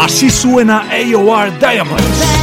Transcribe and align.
Así 0.00 0.30
suena 0.30 0.86
AOR 0.90 1.58
Diamonds. 1.58 2.39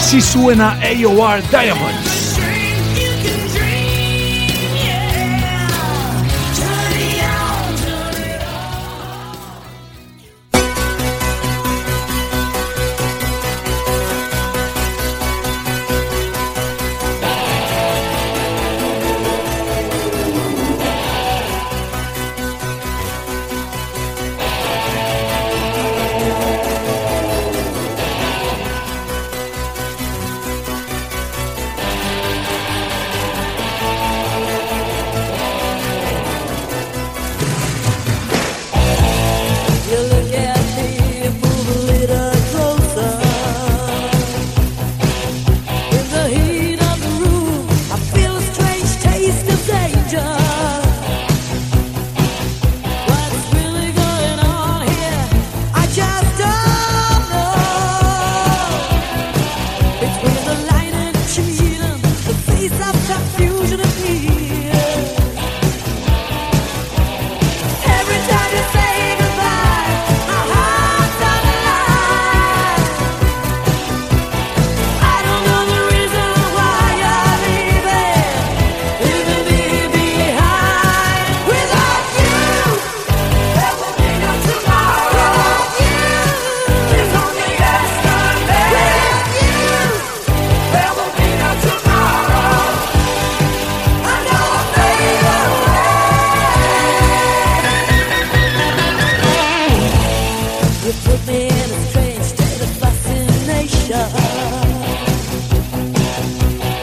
Así 0.00 0.18
suena 0.22 0.78
AOR 0.82 1.42
Diamonds. 1.50 2.19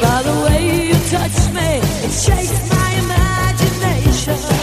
By 0.01 0.23
the 0.23 0.35
way 0.45 0.87
you 0.87 0.93
touch 1.09 1.37
me, 1.53 1.79
it 2.05 2.11
shakes 2.11 2.69
my 2.69 2.89
imagination. 3.03 4.56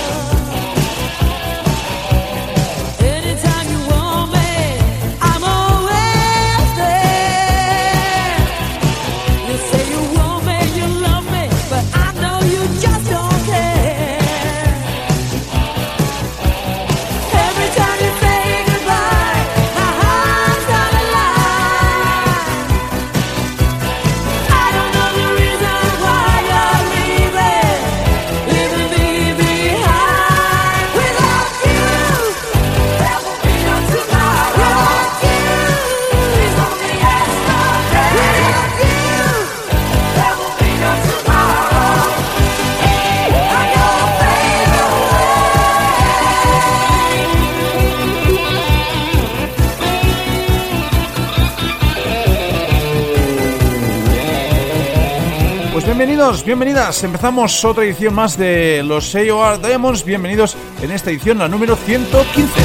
Bienvenidos, 56.06 56.44
bienvenidas. 56.44 57.02
Empezamos 57.02 57.64
otra 57.64 57.82
edición 57.82 58.14
más 58.14 58.36
de 58.36 58.82
los 58.84 59.14
AOR 59.14 59.58
Diamonds. 59.58 60.04
Bienvenidos 60.04 60.54
en 60.82 60.90
esta 60.90 61.08
edición, 61.08 61.38
la 61.38 61.48
número 61.48 61.76
115. 61.76 62.60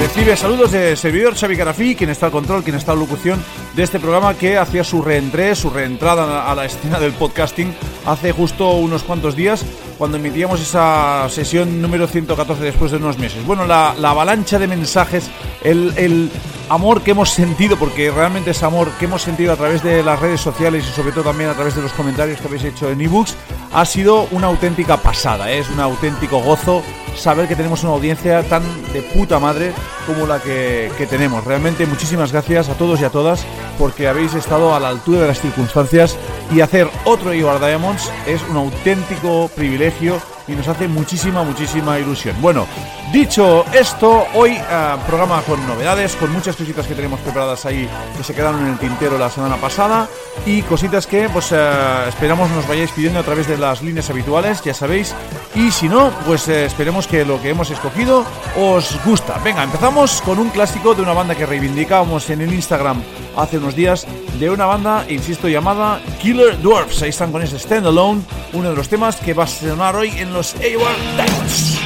Recibe 0.00 0.36
saludos 0.36 0.72
de 0.72 0.96
servidor 0.96 1.36
Xavi 1.36 1.56
Carafí, 1.56 1.94
quien 1.94 2.10
está 2.10 2.26
al 2.26 2.32
control, 2.32 2.64
quien 2.64 2.74
está 2.74 2.90
a 2.90 2.96
locución 2.96 3.40
de 3.76 3.84
este 3.84 4.00
programa 4.00 4.34
que 4.34 4.58
hacía 4.58 4.82
su 4.82 5.02
reentré, 5.02 5.54
su 5.54 5.70
reentrada 5.70 6.50
a 6.50 6.54
la 6.56 6.64
escena 6.64 6.98
del 6.98 7.12
podcasting 7.12 7.72
hace 8.04 8.32
justo 8.32 8.72
unos 8.72 9.04
cuantos 9.04 9.36
días 9.36 9.64
cuando 9.98 10.16
emitíamos 10.16 10.60
esa 10.60 11.28
sesión 11.28 11.80
número 11.80 12.06
114 12.06 12.62
después 12.62 12.90
de 12.90 12.98
unos 12.98 13.18
meses. 13.18 13.44
Bueno, 13.46 13.66
la, 13.66 13.90
avalancha 13.90 14.58
de 14.58 14.66
mensajes, 14.66 15.30
el, 15.62 16.30
amor 16.68 17.02
que 17.02 17.12
hemos 17.12 17.30
sentido, 17.30 17.76
porque 17.76 18.10
realmente 18.10 18.50
es 18.50 18.62
amor 18.62 18.90
que 18.98 19.04
hemos 19.04 19.22
sentido 19.22 19.52
a 19.52 19.56
través 19.56 19.82
de 19.82 20.02
las 20.02 20.18
redes 20.18 20.40
sociales 20.40 20.84
y 20.88 20.92
sobre 20.92 21.12
todo 21.12 21.24
también 21.24 21.50
a 21.50 21.54
través 21.54 21.76
de 21.76 21.82
los 21.82 21.92
comentarios 21.92 22.40
que 22.40 22.46
habéis 22.46 22.64
hecho 22.64 22.90
en 22.90 23.00
ebooks, 23.00 23.36
ha 23.72 23.84
sido 23.84 24.26
una 24.30 24.48
auténtica 24.48 24.96
pasada, 24.96 25.50
¿eh? 25.50 25.58
es 25.58 25.70
un 25.70 25.80
auténtico 25.80 26.40
gozo 26.40 26.82
saber 27.16 27.48
que 27.48 27.56
tenemos 27.56 27.82
una 27.82 27.92
audiencia 27.92 28.42
tan 28.42 28.62
de 28.92 29.02
puta 29.02 29.38
madre 29.38 29.72
como 30.06 30.26
la 30.26 30.40
que, 30.40 30.90
tenemos. 31.08 31.44
Realmente 31.44 31.86
muchísimas 31.86 32.32
gracias 32.32 32.68
a 32.68 32.74
todos 32.74 33.00
y 33.00 33.04
a 33.04 33.10
todas 33.10 33.44
porque 33.78 34.08
habéis 34.08 34.34
estado 34.34 34.74
a 34.74 34.80
la 34.80 34.88
altura 34.88 35.20
de 35.20 35.28
las 35.28 35.40
circunstancias 35.40 36.16
y 36.52 36.60
hacer 36.60 36.88
otro 37.04 37.32
Ibar 37.32 37.58
Diamonds 37.60 38.10
es 38.26 38.42
un 38.50 38.56
auténtico 38.56 39.50
privilegio 39.54 40.20
y 40.48 40.52
nos 40.52 40.68
hace 40.68 40.88
muchísima, 40.88 41.42
muchísima 41.42 41.98
ilusión. 41.98 42.36
Bueno, 42.40 42.66
dicho 43.12 43.64
esto, 43.72 44.26
hoy 44.34 44.52
eh, 44.52 44.96
programa 45.06 45.42
con 45.42 45.64
novedades, 45.66 46.16
con 46.16 46.32
muchas 46.32 46.56
cositas 46.56 46.86
que 46.86 46.94
tenemos 46.94 47.20
preparadas 47.20 47.64
ahí 47.66 47.88
que 48.16 48.22
se 48.22 48.34
quedaron 48.34 48.60
en 48.62 48.72
el 48.72 48.78
tintero 48.78 49.18
la 49.18 49.30
semana 49.30 49.56
pasada 49.56 50.08
y 50.44 50.62
cositas 50.62 51.06
que 51.06 51.28
pues 51.28 51.52
eh, 51.52 52.08
esperamos 52.08 52.50
nos 52.50 52.66
vayáis 52.68 52.90
pidiendo 52.92 53.20
a 53.20 53.22
través 53.22 53.48
de 53.48 53.58
las 53.58 53.82
líneas 53.82 54.08
habituales, 54.10 54.62
ya 54.62 54.74
sabéis, 54.74 55.14
y 55.54 55.70
si 55.70 55.88
no, 55.88 56.10
pues 56.26 56.48
eh, 56.48 56.66
esperemos 56.66 57.06
que 57.06 57.24
lo 57.24 57.40
que 57.40 57.50
hemos 57.50 57.70
escogido 57.70 58.24
os 58.56 58.98
gusta. 59.04 59.38
Venga, 59.42 59.62
empezamos 59.62 60.20
con 60.22 60.38
un 60.38 60.50
clásico 60.50 60.94
de 60.94 61.02
una 61.02 61.12
banda 61.12 61.34
que 61.34 61.46
reivindicábamos 61.46 62.30
en 62.30 62.42
el 62.42 62.52
Instagram 62.52 63.02
hace 63.36 63.58
unos 63.58 63.76
días 63.76 64.06
de 64.38 64.50
una 64.50 64.66
banda, 64.66 65.04
insisto, 65.08 65.48
llamada 65.48 66.00
Killer 66.20 66.60
Dwarfs. 66.60 67.02
Ahí 67.02 67.10
están 67.10 67.32
con 67.32 67.42
ese 67.42 67.58
Standalone, 67.58 68.22
uno 68.52 68.70
de 68.70 68.76
los 68.76 68.88
temas 68.88 69.16
que 69.16 69.34
va 69.34 69.44
a 69.44 69.46
sonar 69.46 69.96
hoy 69.96 70.10
en 70.16 70.32
los 70.32 70.54
A-War 70.54 70.96
Diamonds. 71.16 71.85